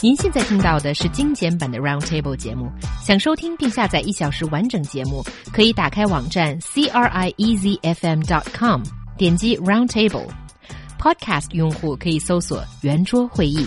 [0.00, 2.70] 您现在听到的是精简版的 Roundtable 节目。
[3.02, 8.82] 想收听并下载一小时完整节目，可以打开网站 c r i e z f m dot com，
[9.16, 13.66] 点击 Roundtable。Podcast 用户可以搜索圆桌会议。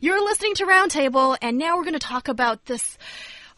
[0.00, 2.96] You're listening to Roundtable, and now we're going to talk about this.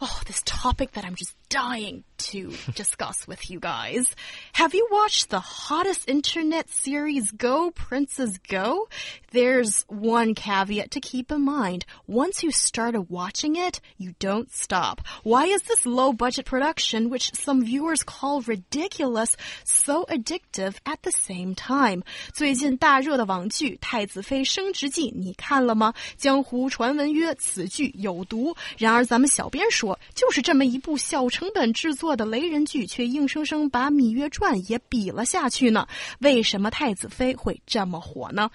[0.03, 4.15] Oh, this topic that I'm just dying to discuss with you guys.
[4.53, 8.87] Have you watched the hottest internet series Go Princess Go?
[9.33, 11.87] There's one caveat to keep in mind.
[12.07, 15.01] Once you started watching it, you don't stop.
[15.25, 21.11] Why is this low budget production, which some viewers call ridiculous, so addictive at the
[21.11, 22.05] same time?
[22.33, 25.95] 最近大热的网剧《太子妃升职记》，你看了吗？
[26.17, 35.87] 江湖传闻曰此剧有毒，然而咱们小编说，就是这么一部小 成本制作的雷人剧，却硬生生把《芈月传》也比了下去呢。
[36.21, 38.51] 为什么太子妃会这么火呢？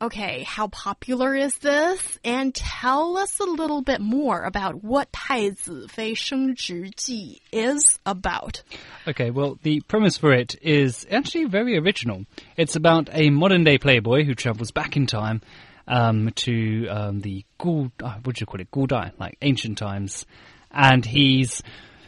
[0.00, 2.18] Okay, how popular is this?
[2.24, 8.62] And tell us a little bit more about what 太子妃升职记 is about.
[9.06, 12.24] Okay, well, the premise for it is actually very original.
[12.56, 15.40] It's about a modern day playboy who travels back in time
[15.86, 20.26] um, to um, the Gu, uh, what do you call it, Gudai, like ancient times,
[20.72, 21.62] and he's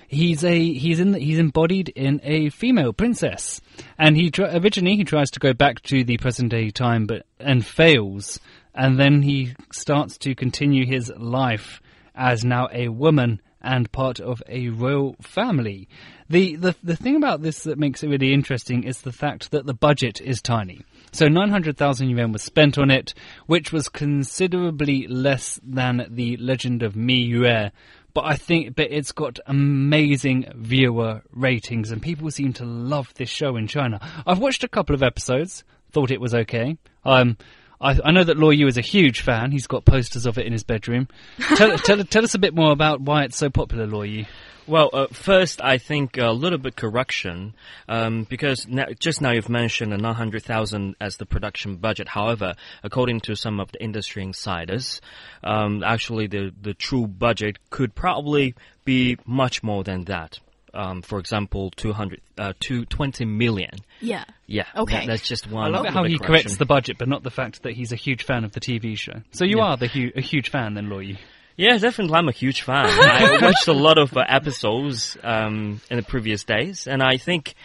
[0.10, 3.62] he's a he's in he's embodied in a female princess,
[3.98, 7.66] and he originally he tries to go back to the present day time, but and
[7.66, 8.40] fails,
[8.76, 11.82] and then he starts to continue his life
[12.16, 15.88] as now a woman and part of a royal family.
[16.30, 19.66] The, the the thing about this that makes it really interesting is the fact that
[19.66, 20.82] the budget is tiny.
[21.12, 23.14] So 900,000 yuan was spent on it,
[23.48, 27.72] which was considerably less than the Legend of Mi Yue,
[28.14, 33.30] but I think but it's got amazing viewer ratings and people seem to love this
[33.30, 34.00] show in China.
[34.26, 36.78] I've watched a couple of episodes, thought it was okay.
[37.06, 37.38] Um,
[37.82, 39.52] I, I know that Luo Yu is a huge fan.
[39.52, 41.08] He's got posters of it in his bedroom.
[41.56, 44.26] tell, tell, tell us a bit more about why it's so popular, Luo Yu.
[44.68, 47.56] Well, uh, first, I think a little bit correction,
[47.88, 52.08] um, because now, just now you've mentioned a 900,000 as the production budget.
[52.08, 52.54] However,
[52.84, 55.02] according to some of the industry insiders,
[55.44, 58.54] um, actually the, the true budget could probably
[58.86, 60.40] be much more than that.
[60.74, 63.72] Um, for example, 200, uh, 220 million.
[64.02, 64.26] Yeah.
[64.46, 64.66] Yeah.
[64.76, 65.00] Okay.
[65.02, 65.66] That, that's just one.
[65.74, 68.24] I love how he corrects the budget, but not the fact that he's a huge
[68.24, 69.22] fan of the TV show.
[69.32, 69.64] So you Yeah.
[69.64, 71.18] are the hu- a huge fan, then, Luo Yu.
[71.58, 72.16] Yeah, definitely.
[72.16, 72.86] I'm a huge fan.
[72.88, 77.56] I watched a lot of uh, episodes um, in the previous days, and I think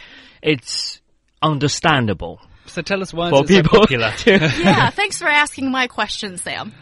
[0.42, 1.00] it's
[1.42, 4.12] understandable So tell us why for is so popular?
[4.26, 6.72] yeah, thanks for asking my question, Sam.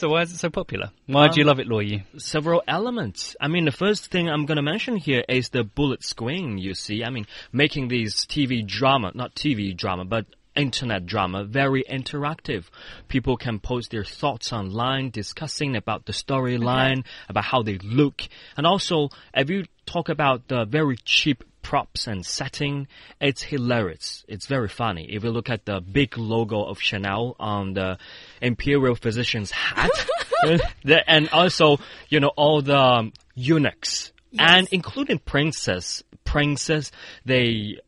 [0.00, 0.90] So why is it so popular?
[1.06, 2.00] Why do you um, love it, Yu?
[2.16, 3.36] several elements.
[3.38, 6.72] I mean, the first thing I'm going to mention here is the bullet screen, you
[6.72, 7.04] see.
[7.04, 10.24] I mean, making these TV drama, not TV drama, but
[10.56, 12.64] internet drama very interactive.
[13.08, 18.22] People can post their thoughts online, discussing about the storyline, about how they look.
[18.56, 22.88] And also, if you talk about the very cheap props and setting,
[23.20, 24.24] it's hilarious.
[24.28, 25.12] It's very funny.
[25.12, 27.98] If you look at the big logo of Chanel on the
[28.40, 29.90] imperial physician's hat,
[31.06, 31.78] and also,
[32.08, 36.92] you know, all the eunuchs and including princess, princess,
[37.24, 37.78] they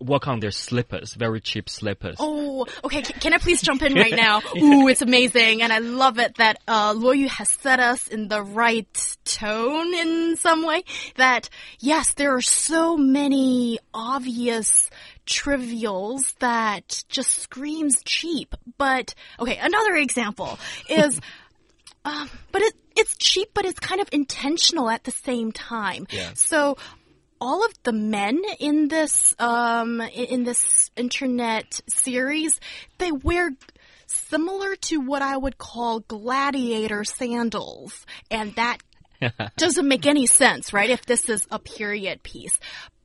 [0.00, 2.16] work on their slippers, very cheap slippers.
[2.18, 3.02] Oh, okay.
[3.02, 4.40] c- Can I please jump in right now?
[4.56, 8.28] Ooh, it's amazing, and I love it that uh, Luo Yu has set us in
[8.28, 10.84] the right tone in some way.
[11.16, 14.88] That yes, there are so many obvious
[15.26, 18.54] trivials that just screams cheap.
[18.78, 20.58] But okay, another example
[20.88, 21.20] is.
[22.02, 26.06] Um, but it, it's cheap, but it's kind of intentional at the same time.
[26.10, 26.30] Yeah.
[26.32, 26.78] So
[27.40, 32.60] all of the men in this um, in this internet series,
[32.98, 33.50] they wear
[34.06, 38.78] similar to what I would call gladiator sandals, and that
[39.56, 40.90] doesn't make any sense, right?
[40.90, 42.58] If this is a period piece.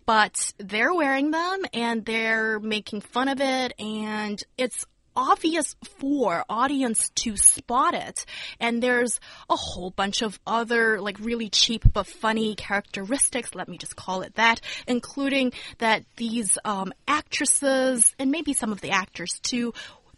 [0.05, 4.85] But they're wearing them and they're making fun of it and it's
[5.15, 8.25] obvious for audience to spot it.
[8.59, 9.19] And there's
[9.49, 14.21] a whole bunch of other like really cheap but funny characteristics, let me just call
[14.21, 19.73] it that, including that these um, actresses and maybe some of the actors too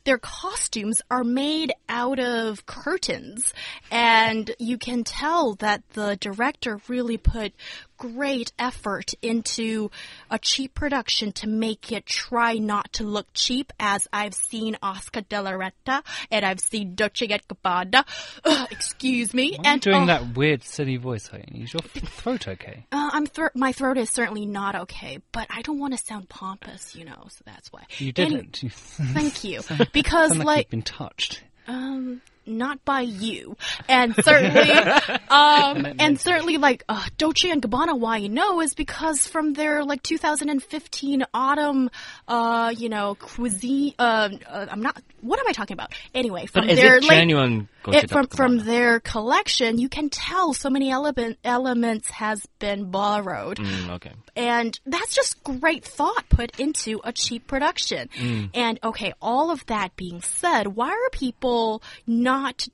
[0.08, 3.54] their costumes are made out of curtains
[3.92, 7.52] and you can tell that the director really put
[7.98, 9.92] great effort into
[10.30, 15.22] a cheap production to make it try not to look cheap, as I've seen Oscar
[15.22, 18.06] de la Renta and I've seen Dolce et Gabbana.
[18.46, 19.56] Ugh, excuse me.
[19.58, 21.62] Why and doing oh, that weird, silly voice, Hayden?
[21.62, 22.86] Is your throat okay?
[22.92, 26.30] Uh, I'm thro my throat is certainly not okay, but I don't want to sound
[26.30, 27.84] pompous, you know, so that's why.
[27.98, 28.62] You didn't.
[28.72, 29.62] Thank you,
[29.94, 31.44] because like, like you've been touched.
[31.68, 33.56] um, not by you,
[33.90, 34.72] and certainly,
[35.30, 37.98] um, and certainly like uh, Dolce and Gabbana.
[38.00, 41.90] Why you know is because from their like 2015 autumn,
[42.28, 43.94] uh, you know, cuisine.
[44.00, 45.02] Uh, uh, I'm not.
[45.22, 45.94] What am I talking about?
[46.14, 47.70] Anyway, from But is their it late- genuine?
[47.96, 53.58] It, from from their collection, you can tell so many element, elements has been borrowed
[53.58, 54.12] Mm, okay.
[54.36, 58.10] and that's just great thought put into a cheap production.
[58.54, 62.68] And okay, all of that being said, why are people not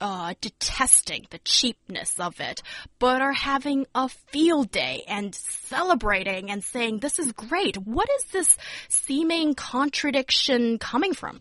[0.00, 2.62] uh, detesting the cheapness of it,
[2.98, 7.76] but are having a field day and celebrating and saying, this is great?
[7.76, 8.56] What is this
[8.88, 11.40] seeming contradiction coming from?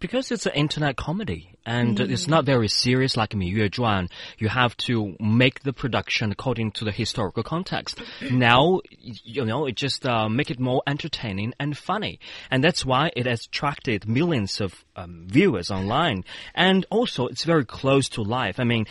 [0.00, 2.10] because it's an internet comedy and mm.
[2.10, 2.30] it's hmm.
[2.30, 6.84] not very serious like Mi Yue Zhuan, you have to make the production according to
[6.84, 7.98] the historical context.
[8.20, 8.38] Hmm.
[8.38, 12.20] now, you know, it just uh, make it more entertaining and funny.
[12.50, 16.24] And that's why it has attracted millions of um, viewers online.
[16.54, 18.60] And also, it's very close to life.
[18.60, 18.86] I mean,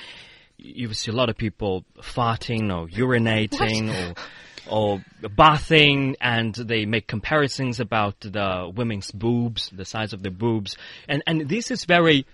[0.57, 4.17] you see a lot of people farting or urinating what?
[4.17, 4.23] or
[4.69, 5.03] or
[5.35, 10.77] bathing and they make comparisons about the women's boobs, the size of their boobs.
[11.07, 12.25] And and this is very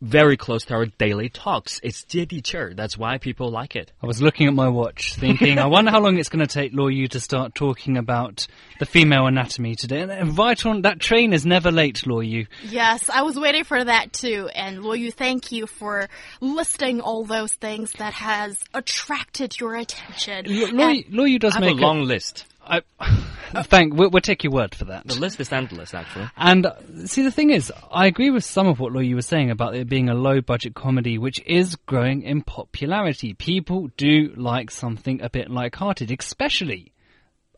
[0.00, 1.78] very close to our daily talks.
[1.82, 2.74] It's 接地气儿.
[2.74, 3.92] That's why people like it.
[4.02, 6.72] I was looking at my watch thinking, I wonder how long it's going to take
[6.72, 8.46] Luo Yu to start talking about
[8.78, 10.00] the female anatomy today.
[10.00, 12.46] And right on, that train is never late, Luo Yu.
[12.62, 14.48] Yes, I was waiting for that too.
[14.54, 16.08] And Luo Yu, thank you for
[16.40, 20.46] listing all those things that has attracted your attention.
[20.46, 22.46] Luo Yu does I make a long list.
[22.70, 23.94] I, thank.
[23.94, 25.06] We'll, we'll take your word for that.
[25.06, 26.28] The list is endless, actually.
[26.36, 26.74] And uh,
[27.06, 29.74] see, the thing is, I agree with some of what Law you were saying about
[29.74, 33.34] it being a low budget comedy, which is growing in popularity.
[33.34, 36.92] People do like something a bit light-hearted, especially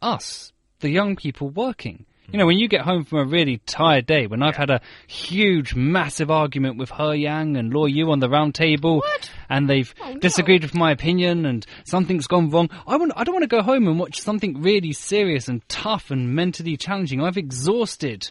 [0.00, 2.06] us, the young people working.
[2.32, 4.80] You know, when you get home from a really tired day, when I've had a
[5.06, 9.02] huge, massive argument with He Yang and Luo Yu on the round table,
[9.50, 10.18] and they've Oh, no.
[10.18, 13.62] disagreed with my opinion, and something's gone wrong, I want, I don't want to go
[13.62, 17.22] home and watch something really serious and tough and mentally challenging.
[17.22, 18.30] I've exhausted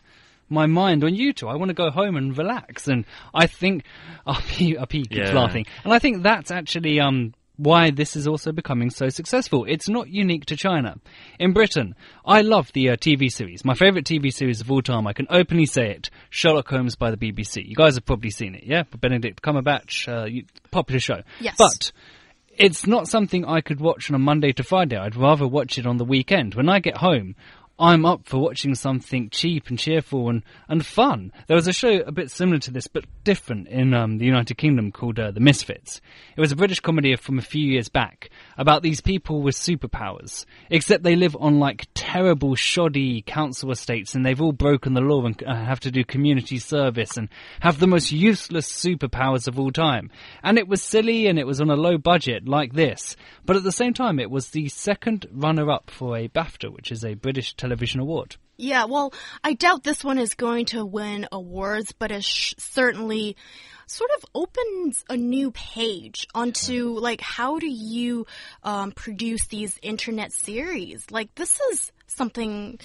[0.49, 1.47] my mind on you two.
[1.47, 2.87] I want to go home and relax.
[2.87, 3.83] And I think
[4.27, 5.33] RP, RP keeps Yeah.
[5.33, 5.65] laughing.
[5.85, 9.65] And I think that's actually um, why this is also becoming so successful.
[9.67, 10.95] It's not unique to China.
[11.39, 13.63] In Britain, I love the uh, TV series.
[13.63, 17.11] My favourite TV series of all time, I can openly say it, Sherlock Holmes by
[17.11, 17.67] the BBC.
[17.67, 18.83] You guys have probably seen it, yeah?
[18.99, 21.21] Benedict Cumberbatch, uh, you- popular show.
[21.39, 21.55] Yes.
[21.57, 21.91] But
[22.57, 24.97] it's not something I could watch on a Monday to Friday.
[24.97, 26.55] I'd rather watch it on the weekend.
[26.55, 27.35] When I get home,
[27.81, 31.33] I'm up for watching something cheap and cheerful and, and fun.
[31.47, 34.55] There was a show a bit similar to this, but different in um, the United
[34.55, 35.99] Kingdom called uh, The Misfits.
[36.37, 40.45] It was a British comedy from a few years back about these people with superpowers,
[40.69, 45.25] except they live on like terrible, shoddy council estates and they've all broken the law
[45.25, 47.29] and uh, have to do community service and
[47.61, 50.11] have the most useless superpowers of all time.
[50.43, 53.63] And it was silly and it was on a low budget like this, but at
[53.63, 57.55] the same time it was the second runner-up for a BAFTA, which is a British
[57.71, 58.35] television award.
[58.57, 59.13] Yeah, well,
[59.43, 63.37] I doubt this one is going to win awards, but it certainly
[63.87, 68.25] sort of opens a new page onto like how do you
[68.63, 71.09] um, produce these internet series?
[71.09, 72.79] Like this is something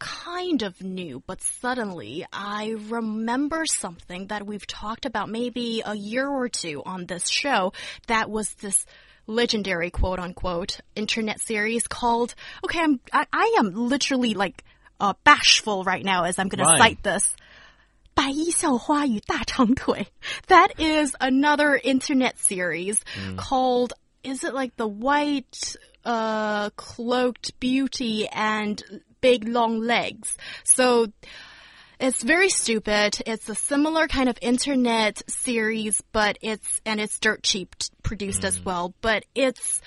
[0.00, 6.28] kind of new, but suddenly I remember something that we've talked about maybe a year
[6.28, 7.72] or two on this show
[8.08, 8.84] that was this
[9.27, 14.63] legendary quote unquote internet series called okay I'm I, I am literally like
[14.99, 16.79] uh, bashful right now as I'm gonna Right.
[16.79, 17.35] cite this
[18.15, 20.07] 白衣校花与大长腿.
[20.47, 23.03] That is another internet series
[23.35, 28.81] called, is it like the white, uh, cloaked beauty and
[29.21, 30.35] big long legs?
[30.63, 31.11] So,
[32.02, 33.22] it's very stupid.
[33.26, 38.62] It's a similar kind of internet series, but it's, and it's dirt cheap produced as
[38.62, 39.80] well, but it's,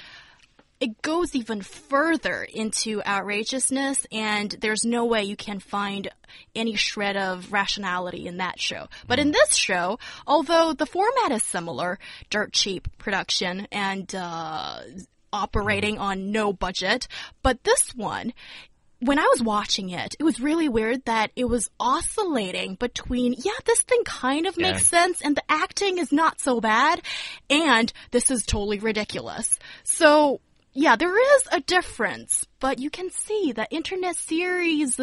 [0.80, 6.10] it goes even further into outrageousness, and there's no way you can find
[6.56, 8.88] any shred of rationality in that show.
[9.08, 14.80] But in this show, although the format is similar, dirt cheap production and uh,
[15.34, 17.10] operating on no budget,
[17.44, 18.32] but this one,
[19.00, 23.52] when I was watching it, it was really weird that it was oscillating between, yeah,
[23.66, 27.02] this thing kind of makes sense and the acting is not so bad,
[27.50, 29.60] and this is totally ridiculous.
[29.84, 30.40] So,
[30.74, 35.00] yeah, there is a difference, but you can see that internet series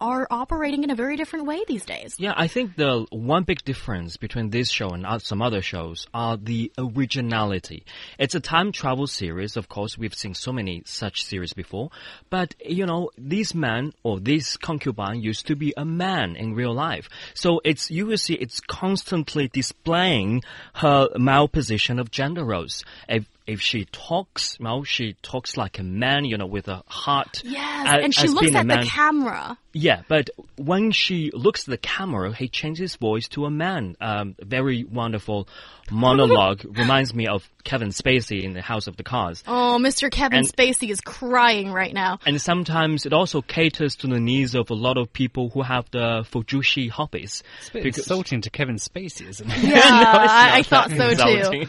[0.00, 2.16] are operating in a very different way these days.
[2.18, 6.36] Yeah, I think the one big difference between this show and some other shows are
[6.36, 7.84] the originality.
[8.18, 11.90] It's a time travel series, of course, we've seen so many such series before,
[12.30, 16.74] but you know, this man or this concubine used to be a man in real
[16.74, 17.08] life.
[17.34, 20.42] So it's, you will see it's constantly displaying
[20.74, 22.84] her male position of gender roles.
[23.08, 27.42] If if she talks, well, she talks like a man, you know, with a heart.
[27.44, 29.58] Yes, and she looks at the camera.
[29.72, 33.94] Yeah, but when she looks at the camera, he changes his voice to a man.
[34.00, 35.48] Um, very wonderful
[35.90, 36.64] monologue.
[36.78, 39.44] Reminds me of Kevin Spacey in the House of the Cards.
[39.46, 40.10] Oh, Mr.
[40.10, 42.18] Kevin and, Spacey is crying right now.
[42.24, 45.90] And sometimes it also caters to the needs of a lot of people who have
[45.90, 47.42] the fujoshi hobbies.
[47.58, 49.56] It's a bit because, insulting to Kevin Spacey, isn't it?
[49.66, 51.66] Yeah, no, I, I, thought so too.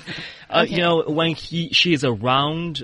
[0.49, 0.71] Uh, okay.
[0.71, 2.83] You know, when he she is around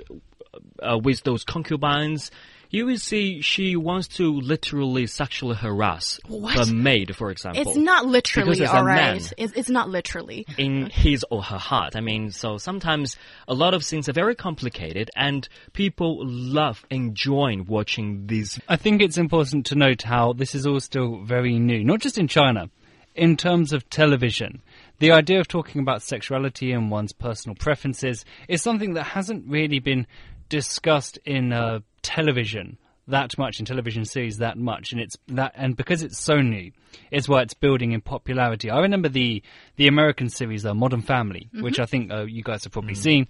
[0.84, 2.30] uh, with those concubines
[2.74, 6.56] you will see she wants to literally sexually harass what?
[6.56, 7.62] the maid, for example.
[7.62, 9.32] It's not literally, all right.
[9.38, 10.44] It's, it's, not literally.
[10.58, 11.94] In his or her heart.
[11.94, 17.66] I mean, so sometimes a lot of things are very complicated and people love enjoying
[17.66, 18.60] watching these.
[18.68, 22.18] I think it's important to note how this is all still very new, not just
[22.18, 22.70] in China.
[23.14, 24.60] In terms of television,
[24.98, 29.78] the idea of talking about sexuality and one's personal preferences is something that hasn't really
[29.78, 30.08] been
[30.48, 35.76] discussed in uh, television that much in television series that much and it's that and
[35.76, 36.70] because it's so new
[37.10, 39.42] is why it's building in popularity i remember the
[39.76, 41.62] the american series uh, modern family mm-hmm.
[41.62, 43.02] which i think uh, you guys have probably mm.
[43.02, 43.28] seen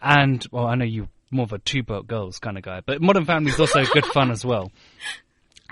[0.00, 3.00] and well i know you more of a two boat girls kind of guy but
[3.00, 4.72] modern family is also good fun as well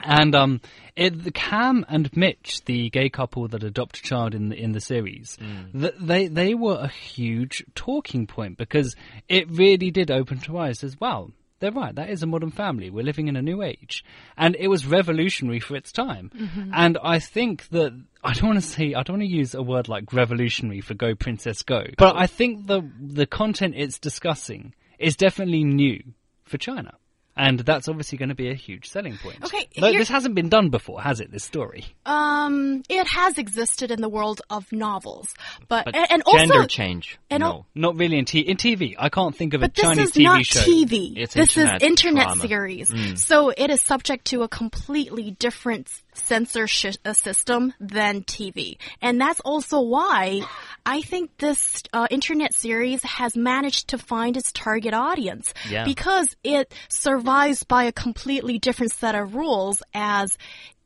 [0.04, 0.61] and um,
[0.96, 4.80] it, Cam and Mitch, the gay couple that adopt a child in the in the
[4.80, 5.80] series, mm.
[5.80, 8.94] th- they they were a huge talking point because
[9.28, 11.30] it really did open to eyes as well
[11.64, 11.94] they're right.
[11.94, 12.90] That is a modern family.
[12.90, 14.04] We're living in a new age.
[14.37, 16.30] And it was revolutionary for its time.
[16.37, 16.70] Mm-hmm.
[16.75, 19.62] And I think that, I don't want to say, I don't want to use a
[19.62, 24.75] word like revolutionary for Go Princess Go, but I think the, the content it's discussing
[24.99, 26.02] is definitely new
[26.44, 26.94] for China.
[27.37, 29.45] And that's obviously going to be a huge selling point.
[29.45, 31.33] Okay, this hasn't been done before, has it?
[31.33, 31.85] This story.
[32.07, 35.35] Um, it has existed in the world of novels,
[35.69, 37.19] but, but and, and gender also change.
[37.31, 38.95] And no, not really in, t- in TV.
[38.99, 40.61] I can't think of but a Chinese TV show.
[40.61, 41.12] This is not TV.
[41.17, 42.43] It's this internet is internet drama.
[42.43, 43.19] series, mm.
[43.19, 48.79] so it is subject to a completely different censorship system than TV.
[49.03, 50.43] And that's also why
[50.87, 55.55] I think this uh, internet series has managed to find its target audience.
[55.69, 55.85] Yeah.
[55.85, 60.37] Because it survives by a completely different set of rules as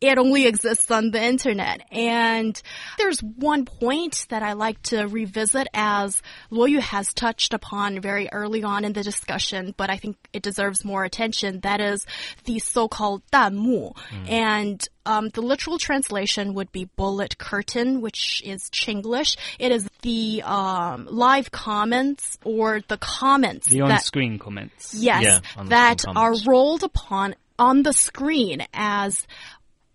[0.01, 1.83] it only exists on the internet.
[1.91, 2.61] And
[2.99, 8.29] there's one point that I like to revisit as Luo Yu has touched upon very
[8.31, 11.61] early on in the discussion, but I think it deserves more attention.
[11.61, 12.07] That is
[12.45, 13.95] the so-called 弹幕.
[14.11, 14.31] Mm.
[14.31, 19.37] And um, the literal translation would be bullet curtain, which is Chinglish.
[19.59, 23.69] It is the um, live comments or the comments.
[23.69, 24.95] The on-screen comments.
[24.95, 29.27] Yes, yeah, that are rolled upon on the screen as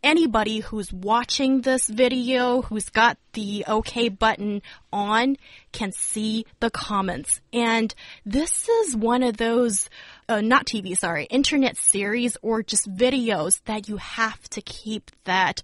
[0.04, 5.38] anybody who's watching this video, who's got the OK button on,
[5.72, 7.42] can see the comments.
[7.52, 7.94] And
[8.26, 9.90] this is one of those,
[10.28, 15.62] uh, not TV, sorry, internet series or just videos that you have to keep that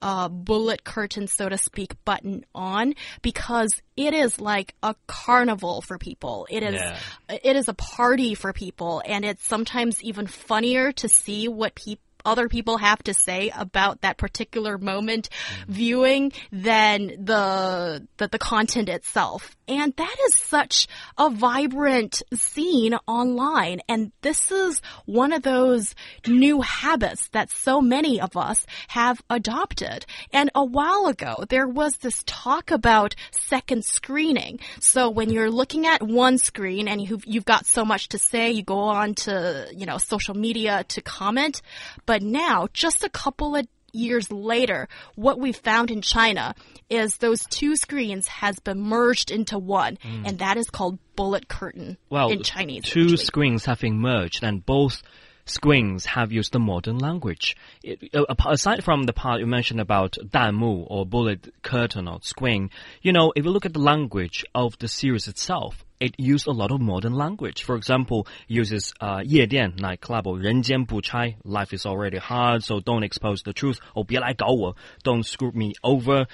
[0.00, 5.98] uh, bullet curtain, so to speak, button on because it is like a carnival for
[5.98, 6.46] people.
[6.50, 6.98] It is, yeah.
[7.42, 12.02] it is a party for people, and it's sometimes even funnier to see what people
[12.24, 15.28] other people have to say about that particular moment
[15.66, 19.56] viewing than the, the the content itself.
[19.68, 23.80] And that is such a vibrant scene online.
[23.88, 25.94] And this is one of those
[26.26, 30.06] new habits that so many of us have adopted.
[30.32, 34.60] And a while ago, there was this talk about second screening.
[34.80, 38.50] So when you're looking at one screen and you've, you've got so much to say,
[38.50, 41.60] you go on to, you know, social media to comment.
[42.06, 46.54] But now, just a couple of years later, what we found in China
[46.88, 50.26] is those two screens has been merged into one, mm.
[50.26, 52.84] and that is called bullet curtain well, in Chinese.
[52.84, 53.16] Two actually.
[53.16, 55.02] screens have been merged, and both
[55.44, 57.56] screens have used the modern language.
[57.82, 62.70] It, uh, aside from the part you mentioned about 弹幕 or bullet curtain or screen,
[63.02, 66.51] you know, if you look at the language of the series itself, it used a
[66.51, 67.63] lot of modern language.
[67.63, 73.41] For example, uses uh, 夜店 nightclub or 人间不拆 life is already hard, so don't expose
[73.43, 73.77] the truth.
[73.93, 76.27] Or 别来搞我 don't screw me over.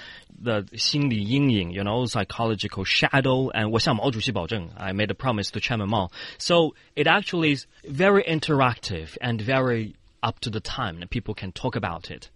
[0.44, 3.52] The 心理阴影, you know, psychological shadow.
[3.54, 6.10] And 我向毛主席保证 I made a promise to Chairman Mao.
[6.40, 11.52] So it actually is very interactive and very up to the time and people can
[11.52, 12.30] talk about it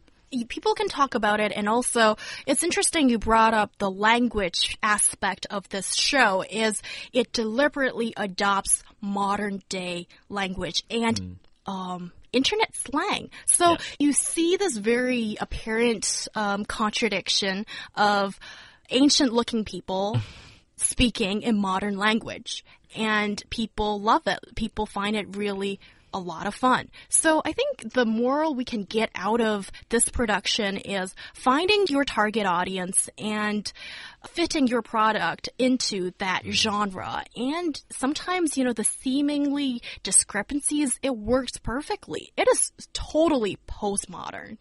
[0.49, 2.16] people can talk about it and also
[2.47, 6.82] it's interesting you brought up the language aspect of this show is
[7.12, 11.73] it deliberately adopts modern day language and mm.
[11.73, 13.30] um, internet slang.
[13.47, 13.97] So yes.
[13.99, 18.38] you see this very apparent um, contradiction of
[18.90, 20.20] ancient looking people
[20.76, 22.64] speaking in modern language
[22.97, 24.38] and people love it.
[24.56, 25.80] People find it really
[26.12, 26.88] a lot of fun.
[27.09, 32.05] So I think the moral we can get out of this production is finding your
[32.05, 33.71] target audience and
[34.27, 36.53] fitting your product into that mm-hmm.
[36.53, 37.25] genre.
[37.37, 42.33] And sometimes, you know, the seemingly discrepancies, it works perfectly.
[42.37, 44.59] It is totally postmodern.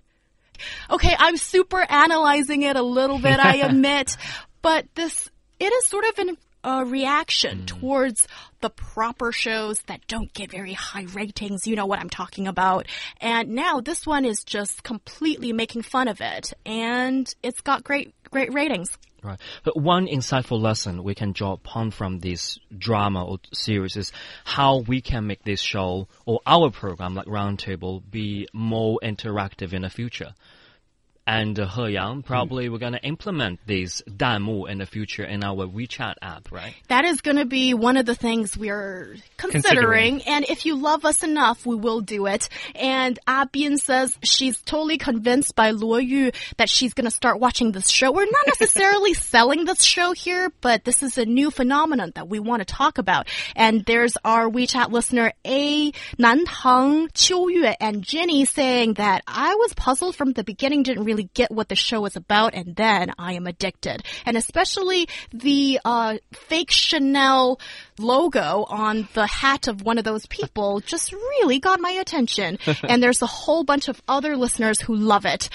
[0.90, 4.18] Okay, I'm super analyzing it a little bit, I admit,
[4.62, 7.66] but this, it is sort of an a reaction mm.
[7.68, 8.28] towards
[8.62, 11.68] the proper shows that don't get very high ratings.
[11.68, 12.88] You know what I'm talking about.
[13.22, 18.14] And now this one is just completely making fun of it, and it's got great,
[18.30, 18.98] great ratings.
[19.24, 19.40] Right.
[19.64, 24.12] But one insightful lesson we can draw upon from this drama or series is
[24.46, 29.82] how we can make this show or our program like Roundtable be more interactive in
[29.82, 30.34] the future
[31.28, 32.72] and uh, Heyang, probably mm.
[32.72, 36.74] we're going to implement these Danmu in the future in our WeChat app, right?
[36.88, 40.20] That is going to be one of the things we're considering.
[40.20, 40.22] considering.
[40.24, 42.48] And if you love us enough, we will do it.
[42.76, 47.42] And Abian ah says she's totally convinced by Luo Yu that she's going to start
[47.42, 48.12] watching this show.
[48.12, 52.40] We're not necessarily selling this show here, but this is a new phenomenon that we
[52.40, 53.28] want to talk about.
[53.56, 59.74] And there's our WeChat listener A Nantang Qiu Yue, and Jenny saying that I was
[59.74, 63.12] puzzled from the beginning, didn't really really get what the show is about, and then
[63.18, 64.04] I am addicted.
[64.26, 67.60] And especially the uh, fake Chanel
[68.00, 72.60] logo on the hat of one of those people just really got my attention.
[72.84, 75.50] and there's a whole bunch of other listeners who love it.